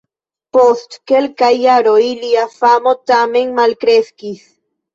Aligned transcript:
Post 0.55 0.95
kelkaj 1.11 1.51
jaroj 1.65 1.99
lia 2.23 2.47
famo 2.57 2.97
tamen 3.15 3.55
malkreskis. 3.63 4.45